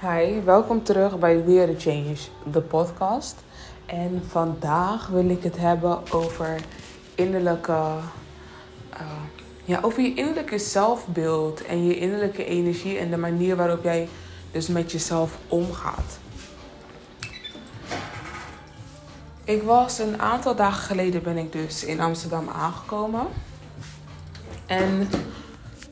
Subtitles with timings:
[0.00, 2.16] Hi, welkom terug bij Weer the Change,
[2.52, 3.36] de podcast.
[3.86, 6.60] En vandaag wil ik het hebben over
[7.14, 9.00] innerlijke, uh,
[9.64, 14.08] ja, over je innerlijke zelfbeeld en je innerlijke energie en de manier waarop jij
[14.52, 16.18] dus met jezelf omgaat.
[19.44, 23.26] Ik was een aantal dagen geleden ben ik dus in Amsterdam aangekomen.
[24.66, 25.08] En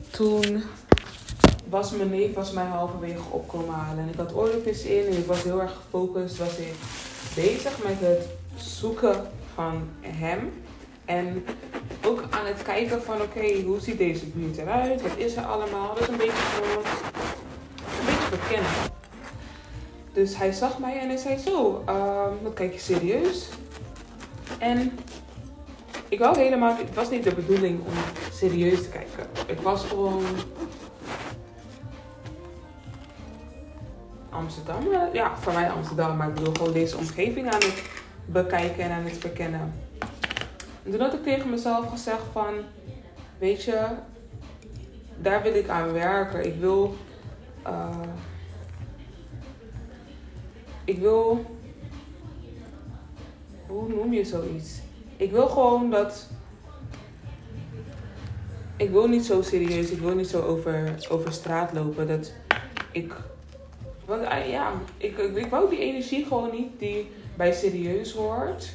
[0.09, 0.63] toen
[1.75, 4.03] was mijn neef was mij halverwege opkomen halen.
[4.03, 6.37] En ik had oordopjes in en ik was heel erg gefocust.
[6.37, 6.73] Was ik
[7.35, 10.53] bezig met het zoeken van hem.
[11.05, 11.45] En
[12.05, 15.01] ook aan het kijken van oké, hoe ziet deze buurt eruit?
[15.01, 15.93] Wat is er allemaal?
[15.93, 16.85] Dat is een beetje gewoon
[17.99, 18.71] een beetje verkennen.
[20.13, 23.49] Dus hij zag mij en hij zei zo, uh, wat kijk je serieus?
[24.59, 24.99] En
[26.09, 27.93] ik wou helemaal, het was niet de bedoeling om
[28.33, 29.27] serieus te kijken.
[29.47, 30.23] Ik was gewoon
[34.45, 34.91] Amsterdam.
[34.91, 37.83] Eh, ja, voor mij Amsterdam, maar ik bedoel gewoon deze omgeving aan het
[38.25, 39.73] bekijken en aan het verkennen.
[40.83, 42.53] En toen had ik tegen mezelf gezegd van,
[43.37, 43.87] weet je,
[45.17, 46.45] daar wil ik aan werken.
[46.45, 46.95] Ik wil,
[47.67, 47.89] uh,
[50.83, 51.45] ik wil,
[53.67, 54.79] hoe noem je zoiets?
[55.17, 56.29] Ik wil gewoon dat,
[58.77, 62.07] ik wil niet zo serieus, ik wil niet zo over, over straat lopen.
[62.07, 62.33] Dat
[62.91, 63.15] ik
[64.05, 68.73] want uh, ja, ik, ik wou die energie gewoon niet die bij serieus hoort.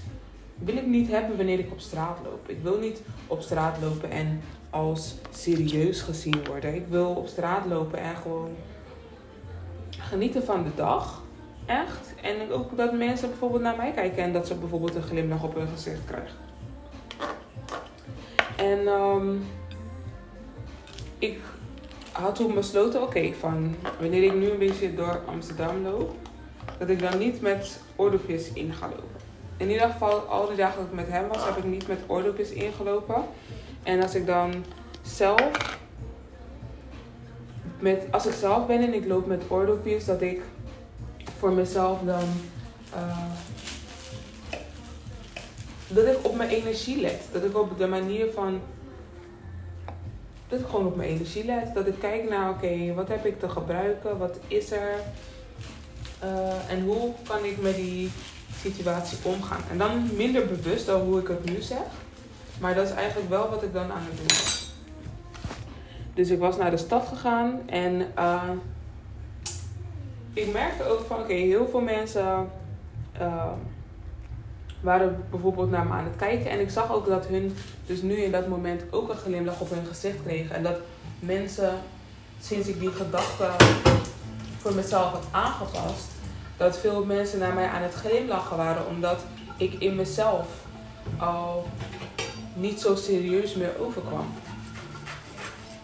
[0.55, 2.49] Wil ik niet hebben wanneer ik op straat loop.
[2.49, 6.75] Ik wil niet op straat lopen en als serieus gezien worden.
[6.75, 8.57] Ik wil op straat lopen en gewoon
[9.91, 11.23] genieten van de dag.
[11.67, 12.15] Echt.
[12.23, 15.55] En ook dat mensen bijvoorbeeld naar mij kijken en dat ze bijvoorbeeld een glimlach op
[15.55, 16.39] hun gezicht krijgen.
[18.57, 19.43] En um,
[21.19, 21.39] ik
[22.13, 26.15] had toen besloten, oké, van wanneer ik nu een beetje door Amsterdam loop,
[26.79, 29.21] dat ik dan niet met oordopjes in ga lopen.
[29.57, 31.99] In ieder geval, al die dagen dat ik met hem was, heb ik niet met
[32.07, 33.25] oordopjes ingelopen.
[33.83, 34.65] En als ik dan
[35.03, 35.79] zelf,
[37.79, 40.43] met, als ik zelf ben en ik loop met oordopjes, dat ik
[41.39, 42.29] voor mezelf dan,
[42.95, 43.25] uh,
[45.89, 47.21] dat ik op mijn energie let.
[47.33, 48.61] Dat ik op de manier van
[50.51, 51.75] dat ik gewoon op mijn energie let.
[51.75, 54.19] Dat ik kijk naar, oké, wat heb ik te gebruiken?
[54.19, 54.95] Wat is er?
[56.25, 58.11] Uh, en hoe kan ik met die
[58.61, 59.61] situatie omgaan?
[59.71, 61.87] En dan minder bewust dan hoe ik het nu zeg.
[62.61, 64.73] Maar dat is eigenlijk wel wat ik dan aan het doen was.
[66.15, 68.43] Dus ik was naar de stad gegaan en uh,
[70.33, 72.51] ik merkte ook van, oké, heel veel mensen...
[73.21, 73.53] Uh,
[74.81, 76.51] waren bijvoorbeeld naar me aan het kijken.
[76.51, 79.71] En ik zag ook dat hun dus nu in dat moment ook een glimlach op
[79.71, 80.57] hun gezicht kregen.
[80.57, 80.77] En dat
[81.19, 81.75] mensen,
[82.41, 83.49] sinds ik die gedachte
[84.59, 86.09] voor mezelf had aangepast,
[86.57, 88.87] dat veel mensen naar mij aan het glimlachen waren.
[88.87, 89.19] Omdat
[89.57, 90.47] ik in mezelf
[91.19, 91.67] al
[92.55, 94.27] niet zo serieus meer overkwam.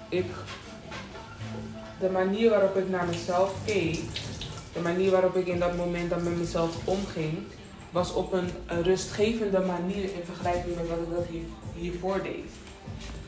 [0.08, 0.26] Ik,
[2.00, 4.00] de manier waarop ik naar mezelf keek,
[4.72, 7.38] de manier waarop ik in dat moment dan met mezelf omging,
[7.90, 8.50] was op een
[8.82, 12.44] rustgevende manier in vergelijking met wat ik dat hier, hiervoor deed.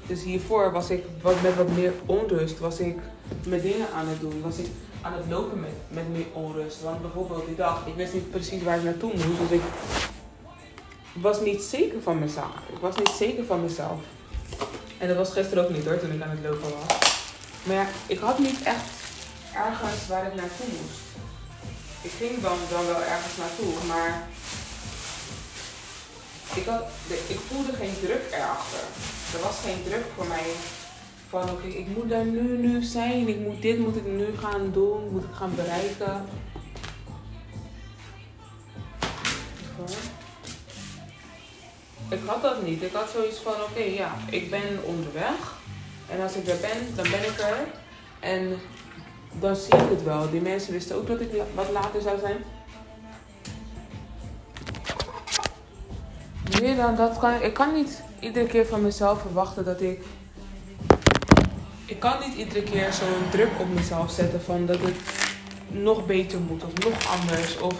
[0.06, 2.98] Dus hiervoor was ik wat, met wat meer onrust, was ik
[3.46, 4.66] mijn dingen aan het doen, was ik
[5.00, 6.82] aan het lopen met, met meer onrust.
[6.82, 9.62] Want bijvoorbeeld die dag, ik wist niet precies waar ik naartoe moest, dus ik
[11.12, 12.54] was niet zeker van mezelf.
[12.72, 14.00] Ik was niet zeker van mezelf.
[14.98, 17.20] En dat was gisteren ook niet hoor, toen ik aan het lopen was.
[17.62, 18.84] Maar ja, ik had niet echt
[19.54, 21.00] ergens waar ik naartoe moest.
[22.02, 24.28] Ik ging dan, dan wel ergens naartoe, maar
[26.54, 26.82] ik, had,
[27.28, 28.84] ik voelde geen druk erachter.
[29.34, 30.46] Er was geen druk voor mij
[31.28, 33.28] van oké, ik moet daar nu, nu zijn.
[33.28, 36.26] Ik moet, dit moet ik nu gaan doen, moet ik gaan bereiken.
[42.08, 42.82] Ik had dat niet.
[42.82, 45.56] Ik had zoiets van oké, ja, ik ben onderweg.
[46.08, 47.66] En als ik er ben, dan ben ik er.
[48.20, 48.58] En
[49.40, 50.30] dan zie ik het wel.
[50.30, 52.44] Die mensen wisten ook dat ik wat later zou zijn.
[56.60, 60.02] Meer dan dat kan ik kan niet iedere keer van mezelf verwachten dat ik.
[61.84, 64.96] Ik kan niet iedere keer zo'n druk op mezelf zetten van dat het
[65.68, 67.58] nog beter moet of nog anders.
[67.58, 67.74] Of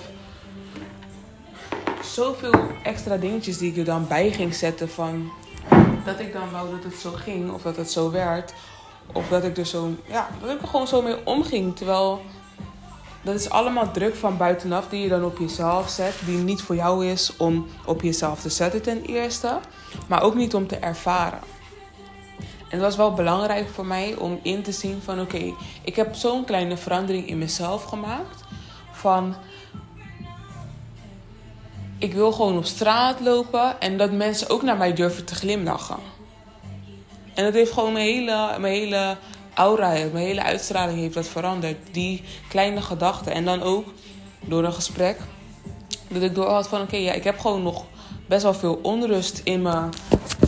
[2.03, 5.31] zoveel extra dingetjes die ik er dan bij ging zetten van
[6.05, 8.53] dat ik dan wou dat het zo ging of dat het zo werd.
[9.13, 11.77] Of dat ik er zo, ja, dat ik er gewoon zo mee omging.
[11.77, 12.21] Terwijl
[13.23, 16.15] dat is allemaal druk van buitenaf die je dan op jezelf zet.
[16.27, 19.59] Die niet voor jou is om op jezelf te zetten ten eerste.
[20.07, 21.41] Maar ook niet om te ervaren.
[22.39, 26.15] En het was wel belangrijk voor mij om in te zien van oké, ik heb
[26.15, 28.45] zo'n kleine verandering in mezelf gemaakt.
[28.93, 29.35] Van
[31.99, 35.99] ik wil gewoon op straat lopen en dat mensen ook naar mij durven te glimlachen.
[37.35, 39.17] En dat heeft gewoon mijn hele, mijn hele
[39.59, 41.77] aura, mijn hele uitstraling heeft dat veranderd.
[41.91, 43.33] Die kleine gedachten.
[43.33, 43.87] En dan ook
[44.41, 45.19] door een gesprek.
[46.09, 47.85] Dat ik door had van oké, ja, ik heb gewoon nog
[48.27, 49.91] best wel veel onrust in mijn,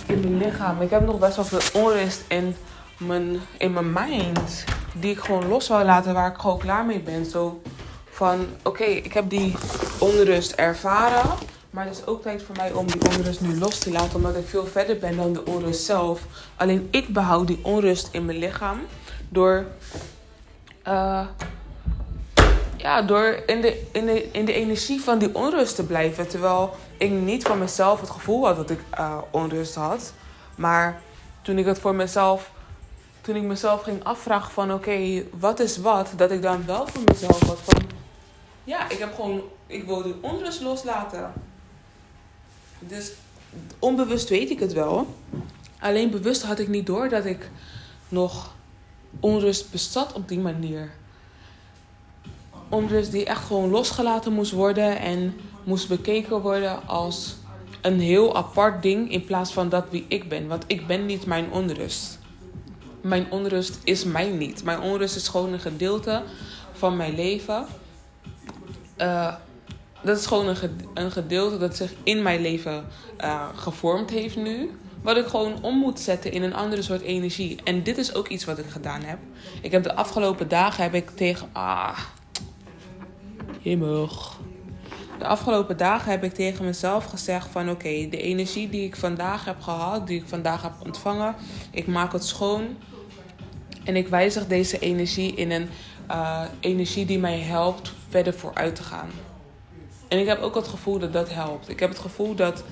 [0.06, 0.80] in mijn lichaam.
[0.80, 2.56] Ik heb nog best wel veel onrust in
[2.98, 4.64] mijn, in mijn mind.
[4.92, 7.24] Die ik gewoon los wil laten, waar ik gewoon klaar mee ben.
[7.24, 7.62] Zo
[8.10, 9.54] van oké, ik heb die
[9.98, 11.30] onrust ervaren.
[11.70, 14.36] Maar het is ook tijd voor mij om die onrust nu los te laten, omdat
[14.36, 16.26] ik veel verder ben dan de onrust zelf.
[16.56, 18.80] Alleen ik behoud die onrust in mijn lichaam
[19.28, 19.64] door,
[20.86, 21.26] uh,
[22.76, 26.28] ja, door in, de, in, de, in de energie van die onrust te blijven.
[26.28, 30.12] Terwijl ik niet van mezelf het gevoel had dat ik uh, onrust had.
[30.54, 31.00] Maar
[31.42, 32.50] toen ik het voor mezelf,
[33.20, 37.02] toen ik mezelf ging afvragen van oké, wat is wat, dat ik dan wel voor
[37.04, 37.80] mezelf had van
[38.64, 41.32] ja, ik heb gewoon, ik wil die onrust loslaten.
[42.80, 43.12] Dus
[43.78, 45.14] onbewust weet ik het wel.
[45.78, 47.50] Alleen bewust had ik niet door dat ik
[48.08, 48.54] nog
[49.20, 50.90] onrust bezat op die manier.
[52.68, 57.36] Onrust die echt gewoon losgelaten moest worden en moest bekeken worden als
[57.80, 60.46] een heel apart ding in plaats van dat wie ik ben.
[60.46, 62.18] Want ik ben niet mijn onrust.
[63.00, 64.64] Mijn onrust is mij niet.
[64.64, 66.22] Mijn onrust is gewoon een gedeelte
[66.72, 67.66] van mijn leven.
[68.98, 69.34] Uh,
[70.02, 70.56] dat is gewoon een,
[70.94, 72.84] een gedeelte dat zich in mijn leven
[73.20, 74.70] uh, gevormd heeft nu.
[75.02, 77.58] Wat ik gewoon om moet zetten in een andere soort energie.
[77.64, 79.18] En dit is ook iets wat ik gedaan heb.
[79.62, 81.48] Ik heb de afgelopen dagen heb ik tegen.
[81.52, 81.98] Ah.
[83.62, 84.38] Himmig.
[85.18, 89.44] De afgelopen dagen heb ik tegen mezelf gezegd van oké, de energie die ik vandaag
[89.44, 91.34] heb gehad, die ik vandaag heb ontvangen,
[91.70, 92.76] ik maak het schoon.
[93.84, 95.68] En ik wijzig deze energie in een
[96.10, 99.10] uh, energie die mij helpt verder vooruit te gaan.
[100.10, 101.68] En ik heb ook het gevoel dat dat helpt.
[101.68, 102.64] Ik heb het gevoel dat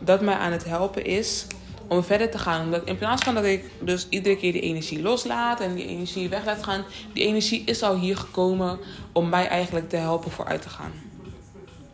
[0.00, 1.46] dat mij aan het helpen is
[1.88, 2.64] om verder te gaan.
[2.64, 6.28] Omdat in plaats van dat ik dus iedere keer die energie loslaat en die energie
[6.28, 8.78] weg laat gaan, die energie is al hier gekomen
[9.12, 10.92] om mij eigenlijk te helpen vooruit te gaan.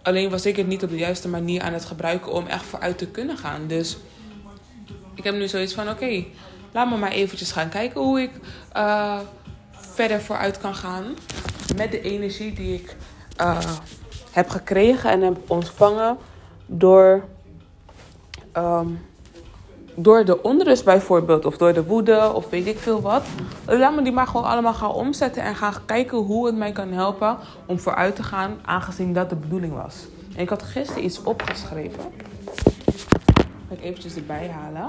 [0.03, 2.99] Alleen was ik het niet op de juiste manier aan het gebruiken om echt vooruit
[2.99, 3.67] te kunnen gaan.
[3.67, 3.97] Dus
[5.15, 6.25] ik heb nu zoiets van: oké,
[6.73, 8.31] laat me maar eventjes gaan kijken hoe ik
[8.77, 9.19] uh,
[9.71, 11.05] verder vooruit kan gaan.
[11.77, 12.97] Met de energie die ik
[13.41, 13.59] uh,
[14.33, 16.17] heb gekregen en heb ontvangen
[16.67, 17.25] door,
[18.57, 19.01] um,
[19.95, 23.23] door de onrust bijvoorbeeld, of door de woede, of weet ik veel wat.
[23.67, 26.93] Laat me die maar gewoon allemaal gaan omzetten en gaan kijken hoe het mij kan
[26.93, 27.37] helpen
[27.67, 30.07] om vooruit te gaan, aangezien dat de bedoeling was.
[30.35, 32.03] En ik had gisteren iets opgeschreven.
[33.69, 34.89] Ga ik eventjes erbij halen.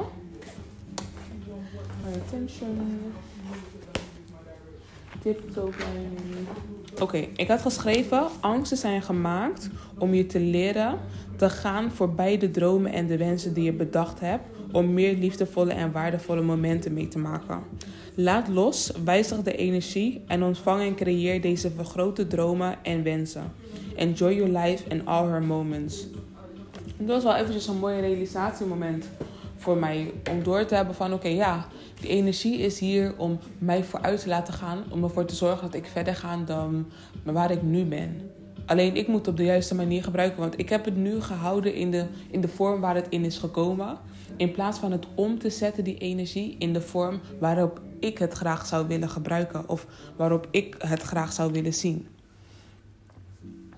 [2.26, 3.14] Attention.
[5.24, 5.70] Tiptoe
[7.02, 11.00] Oké, ik had geschreven: angsten zijn gemaakt om je te leren
[11.36, 15.74] te gaan voorbij de dromen en de wensen die je bedacht hebt, om meer liefdevolle
[15.74, 17.64] en waardevolle momenten mee te maken.
[18.16, 23.52] Laat los, wijzig de energie en ontvang en creëer deze vergrote dromen en wensen.
[23.96, 26.08] Enjoy your life and all her moments.
[26.98, 29.10] Dat was wel eventjes een mooi realisatiemoment
[29.58, 31.68] voor mij om door te hebben van oké, ja,
[32.04, 34.84] die energie is hier om mij vooruit te laten gaan.
[34.90, 36.86] Om ervoor te zorgen dat ik verder ga dan
[37.24, 38.32] waar ik nu ben.
[38.66, 40.40] Alleen ik moet het op de juiste manier gebruiken.
[40.40, 43.38] Want ik heb het nu gehouden in de, in de vorm waar het in is
[43.38, 43.98] gekomen.
[44.38, 48.34] In plaats van het om te zetten, die energie, in de vorm waarop ik het
[48.34, 49.70] graag zou willen gebruiken.
[49.70, 52.08] Of waarop ik het graag zou willen zien.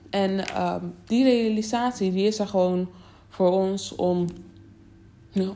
[0.10, 2.90] En uh, die realisatie die is er gewoon
[3.30, 4.28] voor ons om,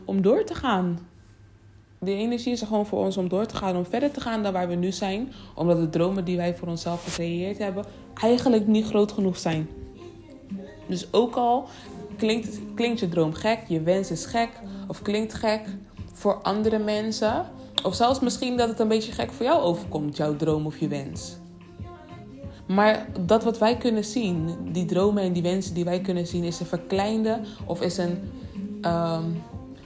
[0.05, 1.00] om door te gaan
[2.00, 4.44] de energie is er gewoon voor ons om door te gaan, om verder te gaan
[4.44, 5.34] dan waar we nu zijn.
[5.56, 7.86] Omdat de dromen die wij voor onszelf gecreëerd hebben,
[8.22, 9.70] eigenlijk niet groot genoeg zijn.
[10.88, 11.68] Dus ook al
[12.18, 14.50] klinkt, klinkt je droom gek, je wens is gek,
[14.88, 15.62] of klinkt gek
[16.13, 17.46] voor andere mensen.
[17.84, 20.88] Of zelfs misschien dat het een beetje gek voor jou overkomt, jouw droom of je
[20.88, 21.38] wens.
[22.68, 26.44] Maar dat wat wij kunnen zien, die dromen en die wensen die wij kunnen zien,
[26.44, 28.20] is een verkleinde of is een
[28.82, 29.44] um,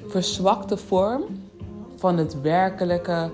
[0.08, 1.24] verzwakte vorm
[2.04, 3.32] van het werkelijke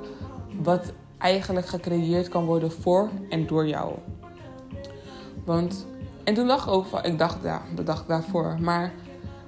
[0.61, 3.93] wat eigenlijk gecreëerd kan worden voor en door jou.
[5.45, 5.85] Want,
[6.23, 8.57] en toen dacht ik ook van, ik dacht, ja, dat dacht daarvoor.
[8.61, 8.93] Maar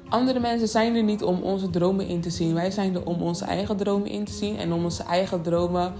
[0.09, 2.53] andere mensen zijn er niet om onze dromen in te zien.
[2.53, 5.93] Wij zijn er om onze eigen dromen in te zien en om onze eigen dromen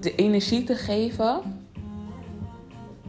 [0.00, 1.40] de energie te geven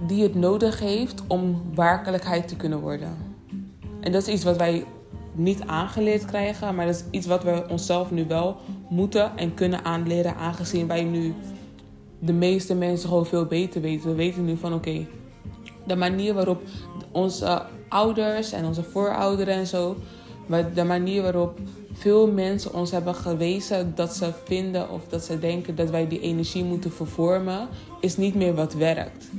[0.08, 3.18] die het nodig heeft om werkelijkheid te kunnen worden.
[4.00, 4.86] En dat is iets wat wij
[5.36, 8.58] niet aangeleerd krijgen, maar dat is iets wat we onszelf nu wel
[8.90, 11.34] moeten en kunnen aanleren, aangezien wij nu
[12.20, 14.10] de meeste mensen gewoon veel beter weten.
[14.10, 15.06] We weten nu van oké,
[15.86, 16.62] de manier waarop
[17.12, 19.96] onze ouders en onze voorouderen en zo,
[20.74, 21.60] de manier waarop
[21.94, 26.20] veel mensen ons hebben gewezen dat ze vinden of dat ze denken dat wij die
[26.20, 27.68] energie moeten vervormen,
[28.00, 29.30] is niet meer wat werkt.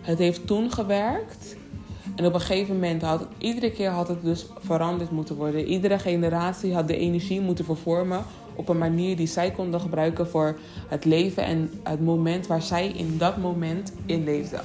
[0.00, 1.56] Het heeft toen gewerkt.
[2.16, 5.64] En op een gegeven moment had iedere keer had het dus veranderd moeten worden.
[5.64, 8.24] Iedere generatie had de energie moeten vervormen
[8.54, 12.88] op een manier die zij konden gebruiken voor het leven en het moment waar zij
[12.88, 14.60] in dat moment in leefden.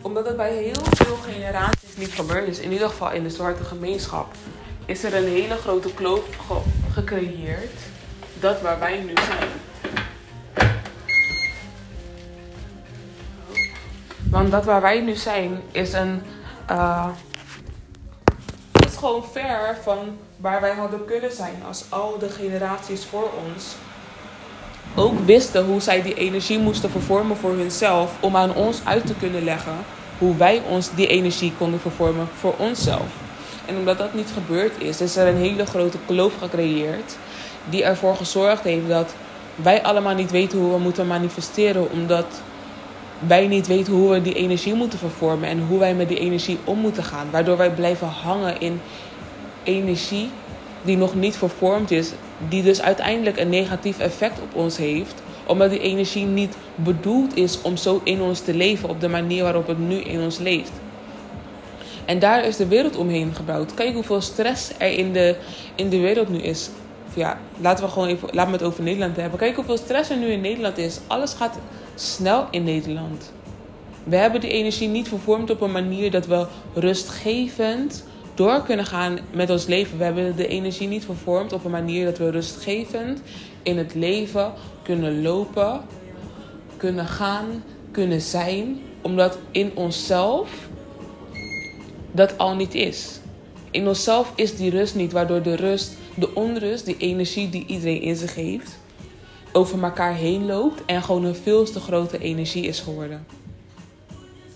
[0.00, 3.64] Omdat het bij heel veel generaties niet gebeurd is, in ieder geval in de zwarte
[3.64, 4.34] gemeenschap,
[4.86, 6.24] is er een hele grote kloof
[6.92, 7.80] gecreëerd.
[8.40, 9.48] Dat waar wij nu zijn.
[14.42, 16.22] Want dat waar wij nu zijn is een.
[16.70, 17.06] Uh,
[18.86, 19.98] is gewoon ver van
[20.36, 23.74] waar wij hadden kunnen zijn als al de generaties voor ons
[24.94, 29.14] ook wisten hoe zij die energie moesten vervormen voor hunzelf om aan ons uit te
[29.14, 29.76] kunnen leggen
[30.18, 33.08] hoe wij ons die energie konden vervormen voor onszelf.
[33.66, 37.16] En omdat dat niet gebeurd is, is er een hele grote kloof gecreëerd
[37.70, 39.14] die ervoor gezorgd heeft dat
[39.54, 42.26] wij allemaal niet weten hoe we moeten manifesteren, omdat
[43.26, 46.58] wij niet weten hoe we die energie moeten vervormen en hoe wij met die energie
[46.64, 47.26] om moeten gaan.
[47.30, 48.80] Waardoor wij blijven hangen in
[49.64, 50.30] energie
[50.82, 52.12] die nog niet vervormd is,
[52.48, 57.62] die dus uiteindelijk een negatief effect op ons heeft, omdat die energie niet bedoeld is
[57.62, 60.72] om zo in ons te leven op de manier waarop het nu in ons leeft.
[62.04, 63.74] En daar is de wereld omheen gebouwd.
[63.74, 65.36] Kijk hoeveel stress er in de,
[65.74, 66.70] in de wereld nu is.
[67.14, 69.38] ja, laten we gewoon even, laten we het over Nederland hebben.
[69.38, 71.00] Kijk hoeveel stress er nu in Nederland is.
[71.06, 71.58] Alles gaat
[72.02, 73.32] snel in Nederland.
[74.04, 78.04] We hebben die energie niet vervormd op een manier dat we rustgevend
[78.34, 79.98] door kunnen gaan met ons leven.
[79.98, 83.22] We hebben de energie niet vervormd op een manier dat we rustgevend
[83.62, 85.80] in het leven kunnen lopen,
[86.76, 88.80] kunnen gaan, kunnen zijn.
[89.02, 90.68] Omdat in onszelf
[92.12, 93.20] dat al niet is.
[93.70, 98.02] In onszelf is die rust niet, waardoor de rust, de onrust, die energie die iedereen
[98.02, 98.78] in zich heeft,
[99.52, 103.26] over elkaar heen loopt en gewoon een veel te grote energie is geworden.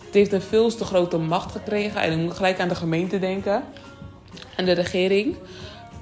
[0.05, 3.19] Het heeft een veel te grote macht gekregen en ik moet gelijk aan de gemeente
[3.19, 3.65] denken
[4.57, 5.37] en de regering.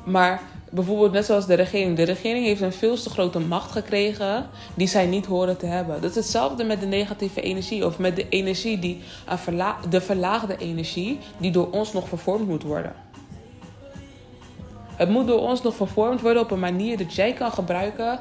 [0.04, 1.96] Maar bijvoorbeeld net zoals de regering.
[1.96, 6.00] De regering heeft een veel te grote macht gekregen die zij niet horen te hebben.
[6.00, 9.02] Dat is hetzelfde met de negatieve energie of met de energie die
[9.90, 12.92] de verlaagde energie die door ons nog vervormd moet worden.
[14.96, 18.20] Het moet door ons nog vervormd worden op een manier dat jij kan gebruiken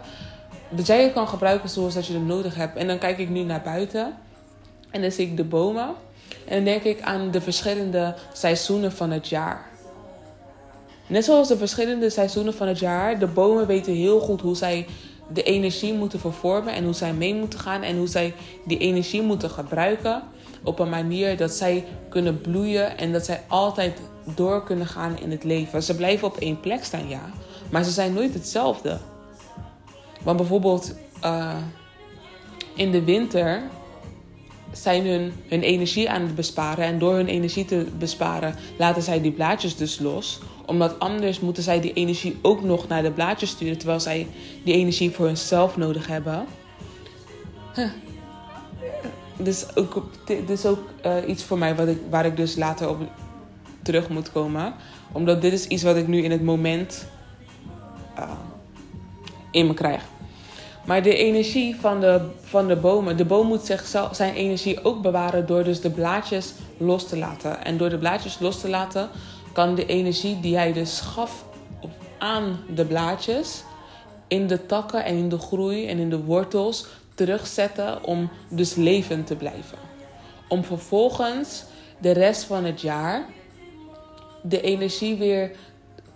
[0.75, 2.77] dat jij het kan gebruiken zoals dat je het nodig hebt.
[2.77, 4.17] En dan kijk ik nu naar buiten
[4.89, 5.93] en dan zie ik de bomen.
[6.45, 9.65] En dan denk ik aan de verschillende seizoenen van het jaar.
[11.07, 14.85] Net zoals de verschillende seizoenen van het jaar, de bomen weten heel goed hoe zij
[15.33, 18.33] de energie moeten vervormen en hoe zij mee moeten gaan en hoe zij
[18.65, 20.23] die energie moeten gebruiken
[20.63, 23.99] op een manier dat zij kunnen bloeien en dat zij altijd
[24.35, 25.83] door kunnen gaan in het leven.
[25.83, 27.29] Ze blijven op één plek staan, ja,
[27.71, 28.99] maar ze zijn nooit hetzelfde.
[30.23, 31.55] Want bijvoorbeeld uh,
[32.75, 33.61] in de winter
[34.71, 36.85] zijn hun, hun energie aan het besparen.
[36.85, 40.39] En door hun energie te besparen laten zij die blaadjes dus los.
[40.65, 43.77] Omdat anders moeten zij die energie ook nog naar de blaadjes sturen.
[43.77, 44.27] Terwijl zij
[44.63, 46.45] die energie voor hunzelf nodig hebben.
[49.37, 52.89] Dus ook, dit is ook uh, iets voor mij wat ik, waar ik dus later
[52.89, 52.97] op
[53.81, 54.73] terug moet komen.
[55.11, 57.07] Omdat dit is iets wat ik nu in het moment
[58.19, 58.31] uh,
[59.51, 60.12] in me krijg.
[60.85, 63.75] Maar de energie van de, van de bomen, de boom moet
[64.11, 67.65] zijn energie ook bewaren door dus de blaadjes los te laten.
[67.65, 69.09] En door de blaadjes los te laten
[69.53, 71.45] kan de energie die hij dus gaf
[72.17, 73.63] aan de blaadjes
[74.27, 76.85] in de takken en in de groei en in de wortels
[77.15, 79.77] terugzetten om dus levend te blijven.
[80.47, 81.63] Om vervolgens
[81.97, 83.25] de rest van het jaar
[84.41, 85.51] de energie weer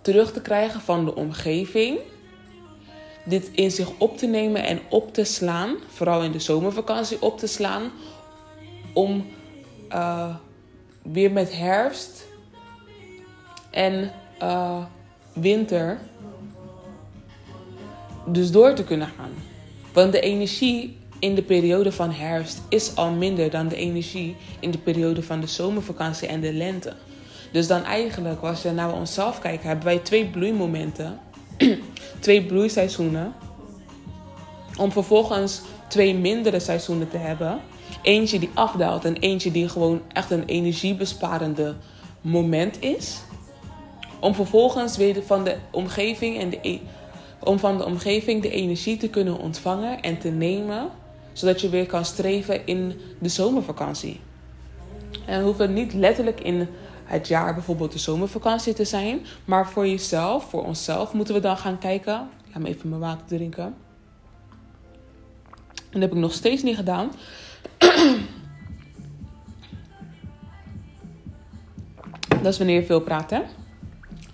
[0.00, 1.98] terug te krijgen van de omgeving
[3.28, 7.38] dit in zich op te nemen en op te slaan, vooral in de zomervakantie op
[7.38, 7.90] te slaan,
[8.92, 9.26] om
[9.92, 10.34] uh,
[11.02, 12.26] weer met herfst
[13.70, 14.84] en uh,
[15.32, 15.98] winter
[18.26, 19.32] dus door te kunnen gaan.
[19.92, 24.70] Want de energie in de periode van herfst is al minder dan de energie in
[24.70, 26.92] de periode van de zomervakantie en de lente.
[27.52, 31.20] Dus dan eigenlijk, als we naar onszelf kijken, hebben wij twee bloeimomenten
[32.20, 33.34] twee bloeiseizoenen.
[34.76, 37.60] Om vervolgens twee mindere seizoenen te hebben.
[38.02, 41.74] Eentje die afdaalt en eentje die gewoon echt een energiebesparende
[42.20, 43.18] moment is.
[44.20, 46.80] Om vervolgens weer van de omgeving en de, e-
[47.38, 50.88] om van de omgeving de energie te kunnen ontvangen en te nemen,
[51.32, 54.20] zodat je weer kan streven in de zomervakantie.
[55.26, 56.68] En hoeft het niet letterlijk in
[57.08, 61.56] het jaar bijvoorbeeld de zomervakantie te zijn, maar voor jezelf, voor onszelf, moeten we dan
[61.56, 62.28] gaan kijken.
[62.52, 63.64] Laat me even mijn water drinken.
[65.74, 67.10] En dat heb ik nog steeds niet gedaan.
[72.42, 73.40] Dat is wanneer je veel praat, hè?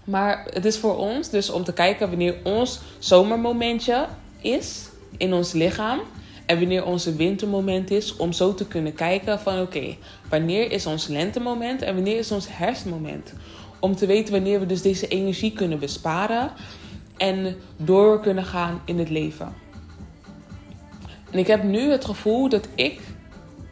[0.05, 4.07] Maar het is voor ons dus om te kijken wanneer ons zomermomentje
[4.41, 6.01] is in ons lichaam.
[6.47, 9.97] En wanneer onze wintermoment is, om zo te kunnen kijken van oké,
[10.29, 13.33] wanneer is ons lentemoment en wanneer is ons herfstmoment.
[13.79, 16.53] Om te weten wanneer we dus deze energie kunnen besparen
[17.17, 19.53] en door kunnen gaan in het leven.
[21.31, 23.01] En ik heb nu het gevoel dat ik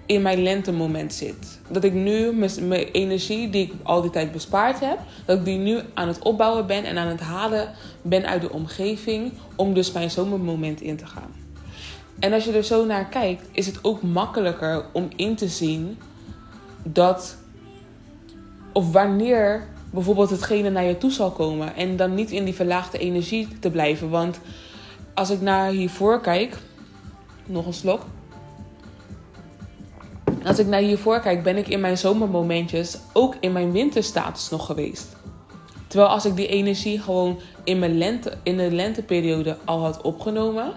[0.06, 1.60] in mijn lentemoment zit.
[1.68, 5.58] Dat ik nu mijn energie die ik al die tijd bespaard heb, dat ik die
[5.58, 9.92] nu aan het opbouwen ben en aan het halen ben uit de omgeving om dus
[9.92, 11.41] mijn zomermoment in te gaan.
[12.22, 15.98] En als je er zo naar kijkt, is het ook makkelijker om in te zien
[16.82, 17.36] dat
[18.72, 22.98] of wanneer bijvoorbeeld hetgene naar je toe zal komen en dan niet in die verlaagde
[22.98, 24.10] energie te blijven.
[24.10, 24.40] Want
[25.14, 26.58] als ik naar hiervoor kijk,
[27.46, 28.02] nog een slok.
[30.44, 34.66] Als ik naar hiervoor kijk, ben ik in mijn zomermomentjes ook in mijn winterstatus nog
[34.66, 35.16] geweest.
[35.86, 40.72] Terwijl als ik die energie gewoon in, mijn lente, in de lenteperiode al had opgenomen,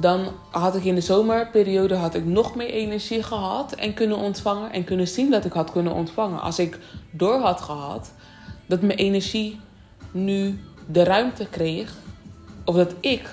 [0.00, 4.72] dan had ik in de zomerperiode had ik nog meer energie gehad en kunnen ontvangen
[4.72, 6.40] en kunnen zien dat ik had kunnen ontvangen.
[6.40, 6.78] Als ik
[7.10, 8.12] door had gehad
[8.66, 9.60] dat mijn energie
[10.10, 11.94] nu de ruimte kreeg,
[12.64, 13.28] of dat ik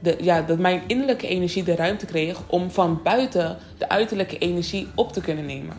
[0.00, 4.88] de, ja, dat mijn innerlijke energie de ruimte kreeg om van buiten de uiterlijke energie
[4.94, 5.76] op te kunnen nemen.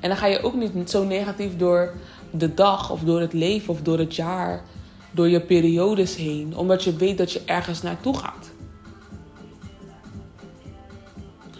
[0.00, 1.94] En dan ga je ook niet zo negatief door
[2.30, 4.62] de dag of door het leven of door het jaar,
[5.10, 8.50] door je periodes heen, omdat je weet dat je ergens naartoe gaat.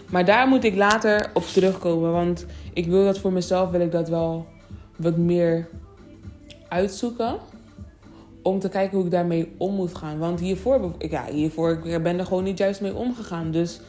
[0.09, 3.91] Maar daar moet ik later op terugkomen, want ik wil dat voor mezelf wil ik
[3.91, 4.45] dat wel
[4.95, 5.67] wat meer
[6.67, 7.35] uitzoeken
[8.41, 10.17] om te kijken hoe ik daarmee om moet gaan.
[10.17, 13.51] Want hiervoor, ja, hiervoor ik ben er gewoon niet juist mee omgegaan.
[13.51, 13.79] Dus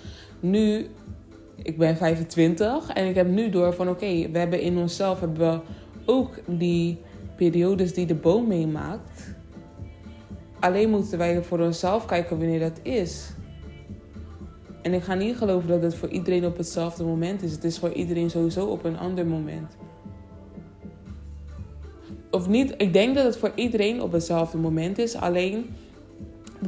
[0.40, 0.86] nu,
[1.62, 5.38] ik ben 25 en ik heb nu door van oké, we hebben in onszelf hebben
[5.38, 5.60] we
[6.04, 7.00] ook die
[7.36, 9.36] periodes die de boom meemaakt.
[10.60, 13.30] Alleen moeten wij voor onszelf kijken wanneer dat is.
[14.82, 17.52] En ik ga niet geloven dat het voor iedereen op hetzelfde moment is.
[17.52, 19.76] Het is voor iedereen sowieso op een ander moment
[22.30, 25.16] of niet, ik denk dat het voor iedereen op hetzelfde moment is.
[25.16, 25.74] Alleen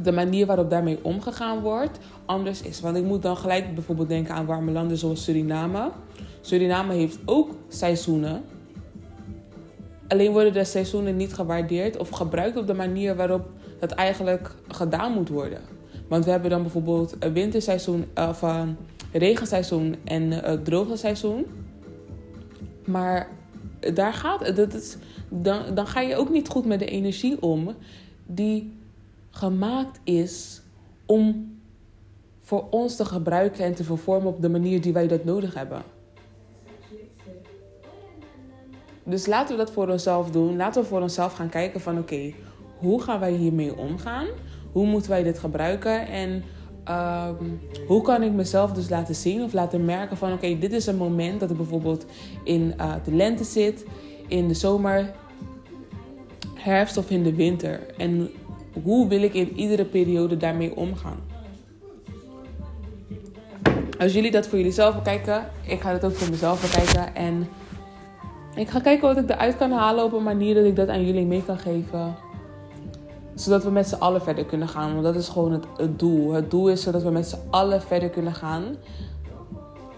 [0.03, 2.81] de manier waarop daarmee omgegaan wordt anders is.
[2.81, 5.91] Want ik moet dan gelijk bijvoorbeeld denken aan warme landen zoals Suriname.
[6.41, 8.43] Suriname heeft ook seizoenen.
[10.07, 15.11] Alleen worden de seizoenen niet gewaardeerd of gebruikt op de manier waarop het eigenlijk gedaan
[15.11, 15.61] moet worden.
[16.11, 18.77] Want we hebben dan bijvoorbeeld een winterseizoen of een
[19.11, 21.45] regenseizoen en een droge seizoen.
[22.85, 23.27] Maar
[23.93, 24.97] daar gaat dat is,
[25.29, 27.75] dan, dan ga je ook niet goed met de energie om
[28.25, 28.73] die
[29.29, 30.61] gemaakt is
[31.05, 31.57] om
[32.41, 35.81] voor ons te gebruiken en te vervormen op de manier die wij dat nodig hebben.
[39.03, 40.55] Dus laten we dat voor onszelf doen.
[40.55, 42.33] Laten we voor onszelf gaan kijken van oké,
[42.77, 44.27] hoe gaan wij hiermee omgaan?
[44.71, 46.07] Hoe moeten wij dit gebruiken?
[46.07, 46.43] En
[46.83, 47.43] ehm,
[47.87, 50.97] hoe kan ik mezelf dus laten zien of laten merken van oké, dit is een
[50.97, 52.05] moment dat ik bijvoorbeeld
[52.43, 53.85] in uh, de lente zit,
[54.27, 55.11] in de zomer
[56.53, 57.79] herfst of in de winter?
[57.97, 58.29] En
[58.83, 61.19] hoe wil ik in iedere periode daarmee omgaan?
[63.99, 67.15] Als jullie dat voor jullie zelf bekijken, ik ga het ook voor mezelf bekijken.
[67.15, 67.47] En
[68.55, 71.05] ik ga kijken wat ik eruit kan halen op een manier dat ik dat aan
[71.05, 72.15] jullie mee kan geven.
[73.41, 74.91] Zodat we met z'n allen verder kunnen gaan.
[74.91, 76.31] Want dat is gewoon het, doel.
[76.31, 78.63] Het doel is zodat we met z'n allen verder kunnen gaan.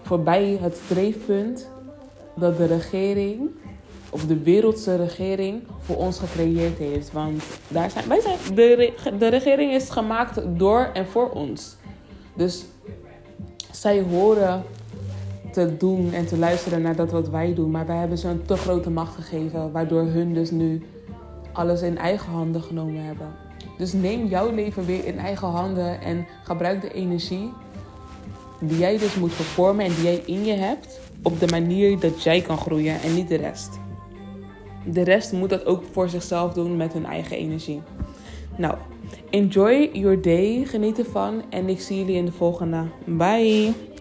[0.02, 1.68] Voorbij het streefpunt
[2.34, 3.50] dat de regering
[4.10, 7.12] of de wereldse regering voor ons gecreëerd heeft.
[7.12, 11.76] Want daar zijn, wij zijn, de, de regering is gemaakt door en voor ons.
[12.34, 12.64] Dus
[13.70, 14.62] zij horen
[15.52, 17.70] te doen en te luisteren naar dat wat wij doen.
[17.70, 20.82] Maar wij hebben ze een te grote macht gegeven, waardoor hun dus nu
[21.54, 23.32] alles in eigen handen genomen hebben.
[23.78, 27.52] Dus neem jouw leven weer in eigen handen en gebruik de energie
[28.60, 32.22] die jij dus moet vervormen en die jij in je hebt op de manier dat
[32.22, 33.78] jij kan groeien en niet de rest.
[34.84, 37.82] De rest moet dat ook voor zichzelf doen met hun eigen energie.
[38.56, 38.74] Nou,
[39.30, 40.64] enjoy your day.
[40.64, 41.42] Geniet ervan.
[41.50, 42.84] En ik zie jullie in de volgende.
[43.04, 43.92] Bye.